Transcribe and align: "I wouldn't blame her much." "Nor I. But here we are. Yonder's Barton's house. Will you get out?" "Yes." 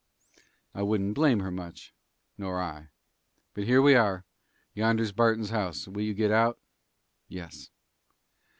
"I 0.73 0.81
wouldn't 0.81 1.13
blame 1.13 1.41
her 1.41 1.51
much." 1.51 1.93
"Nor 2.35 2.59
I. 2.59 2.87
But 3.53 3.65
here 3.65 3.83
we 3.83 3.93
are. 3.93 4.25
Yonder's 4.73 5.11
Barton's 5.11 5.51
house. 5.51 5.87
Will 5.87 6.01
you 6.01 6.15
get 6.15 6.31
out?" 6.31 6.57
"Yes." 7.27 7.69